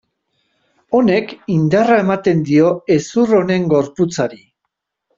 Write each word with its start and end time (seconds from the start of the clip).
Honek, 0.99 1.35
indarra 1.57 1.99
ematen 2.05 2.43
dio 2.49 2.73
hezur 2.97 3.39
honen 3.41 3.71
gorputzari. 3.77 4.47